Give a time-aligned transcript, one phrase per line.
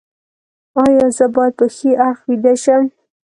[0.83, 2.83] ایا زه باید په ښي اړخ ویده شم؟